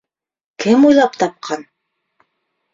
—Кем 0.63 0.87
уйлап 0.89 1.13
тапҡан? 1.25 1.69